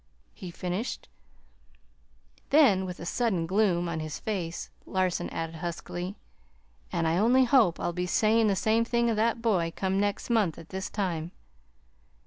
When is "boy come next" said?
9.43-10.31